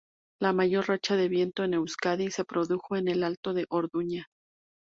[0.41, 4.29] La mayor racha de viento en Euskadi se produjo en el alto de Orduña.